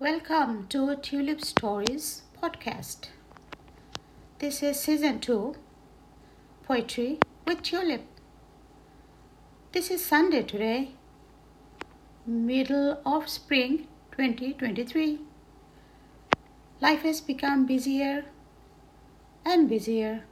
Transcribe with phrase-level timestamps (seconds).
[0.00, 3.08] Welcome to Tulip Stories podcast.
[4.38, 5.54] This is season 2
[6.62, 8.00] Poetry with Tulip.
[9.72, 10.92] This is Sunday today,
[12.24, 15.18] middle of spring 2023.
[16.80, 18.24] Life has become busier
[19.44, 20.24] and busier.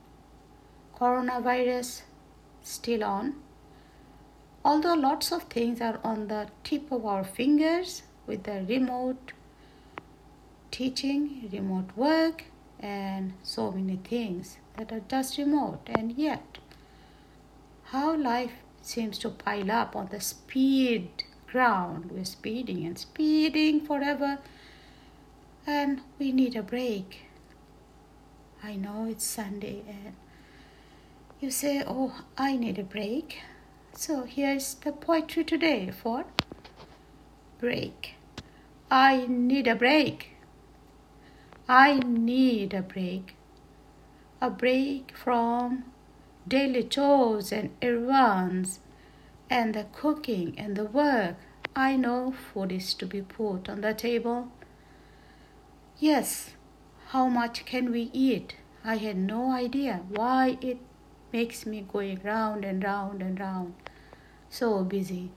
[0.98, 2.05] Coronavirus
[2.62, 3.35] still on.
[4.64, 9.32] Although lots of things are on the tip of our fingers with the remote
[10.79, 12.45] teaching, remote work,
[12.79, 15.81] and so many things that are just remote.
[15.86, 16.59] And yet,
[17.86, 22.13] how life seems to pile up on the speed ground.
[22.13, 24.39] We're speeding and speeding forever,
[25.67, 27.22] and we need a break.
[28.63, 30.14] I know it's Sunday, and
[31.41, 33.41] you say, Oh, I need a break.
[33.95, 36.25] So here's the poetry today for
[37.58, 38.14] break.
[38.92, 40.38] I need a break.
[41.70, 43.36] I need a break.
[44.41, 45.84] A break from
[46.47, 48.80] daily chores and errands
[49.50, 51.36] and the cooking and the work.
[51.77, 54.48] I know food is to be put on the table.
[55.98, 56.52] Yes,
[57.08, 58.56] how much can we eat?
[58.83, 60.78] I had no idea why it
[61.34, 63.74] makes me going round and round and round.
[64.48, 65.33] So busy.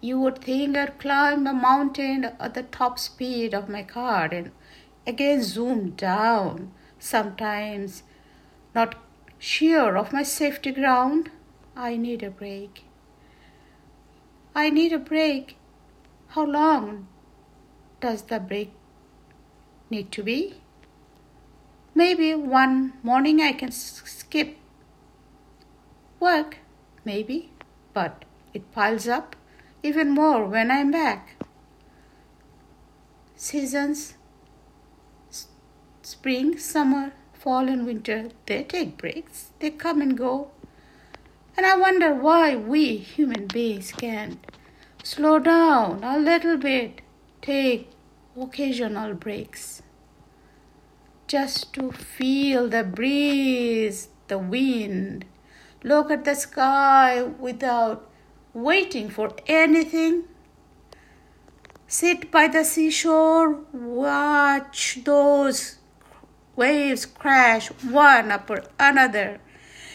[0.00, 4.50] You would think I'd climb a mountain at the top speed of my car and
[5.06, 8.02] again zoom down, sometimes
[8.74, 8.96] not
[9.38, 11.30] sure of my safety ground.
[11.76, 12.84] I need a break.
[14.54, 15.56] I need a break.
[16.28, 17.08] How long
[18.00, 18.72] does the break
[19.90, 20.60] need to be?
[21.94, 24.56] Maybe one morning I can skip
[26.18, 26.58] work,
[27.04, 27.50] maybe,
[27.92, 29.36] but it piles up
[29.82, 31.36] even more when I'm back.
[33.36, 34.14] Seasons
[36.06, 40.50] spring, summer, fall, and winter, they take breaks, they come and go.
[41.56, 44.44] And I wonder why we human beings can't
[45.02, 47.00] slow down a little bit,
[47.42, 47.90] take
[48.40, 49.82] occasional breaks,
[51.26, 55.24] just to feel the breeze, the wind,
[55.82, 58.10] look at the sky without
[58.52, 60.24] waiting for anything.
[61.86, 65.78] Sit by the seashore, watch those
[66.56, 69.40] Waves crash one upon another,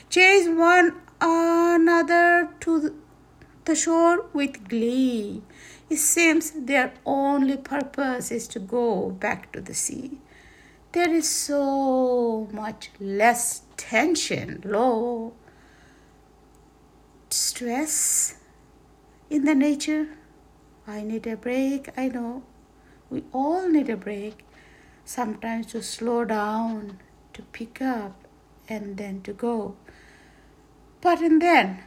[0.10, 2.96] chase one another to
[3.66, 5.42] the shore with glee.
[5.90, 10.20] It seems their only purpose is to go back to the sea.
[10.92, 15.34] There is so much less tension, low
[17.30, 18.36] stress
[19.30, 20.08] in the nature.
[20.88, 22.44] I need a break, I know.
[23.10, 24.44] We all need a break
[25.10, 27.00] sometimes to slow down,
[27.34, 28.16] to pick up,
[28.68, 29.76] and then to go.
[31.02, 31.80] But and then,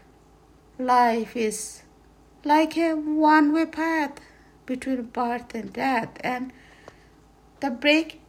[0.77, 1.83] life is
[2.43, 4.19] like a one way path
[4.67, 6.53] between birth and death, and
[7.61, 8.21] the break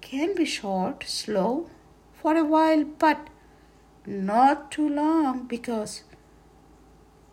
[0.00, 1.68] can be short, slow,
[2.14, 3.28] for a while, but
[4.06, 6.02] not too long because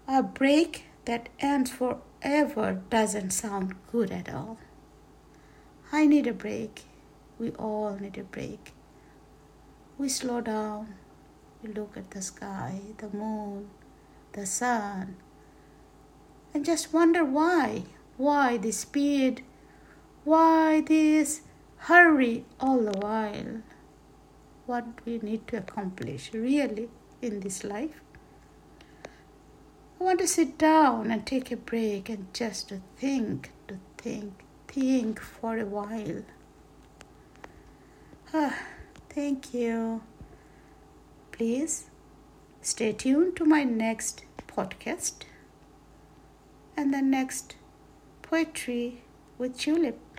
[0.10, 4.58] a break that ends forever doesn't sound good at all.
[5.94, 6.86] I need a break.
[7.38, 8.72] We all need a break.
[9.98, 10.96] We slow down.
[11.62, 13.70] We look at the sky, the moon,
[14.32, 15.18] the sun,
[16.54, 17.84] and just wonder why.
[18.18, 19.44] Why this speed?
[20.24, 21.42] Why this
[21.78, 23.62] hurry all the while?
[24.66, 26.90] What we need to accomplish really
[27.22, 28.02] in this life?
[30.00, 34.46] I want to sit down and take a break and just to think, to think,
[34.72, 36.24] think for a while.
[38.34, 38.58] Ah,
[39.10, 40.02] thank you.
[41.32, 41.90] Please
[42.62, 45.24] stay tuned to my next podcast
[46.78, 47.56] and the next
[48.22, 49.02] poetry
[49.38, 50.11] with Tulip.